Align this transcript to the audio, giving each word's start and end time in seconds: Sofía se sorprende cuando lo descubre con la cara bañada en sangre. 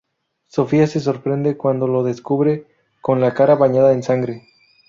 Sofía 0.47 0.87
se 0.87 0.99
sorprende 0.99 1.57
cuando 1.57 1.85
lo 1.87 2.01
descubre 2.01 2.65
con 3.01 3.21
la 3.21 3.35
cara 3.35 3.53
bañada 3.55 3.93
en 3.93 4.01
sangre. 4.01 4.47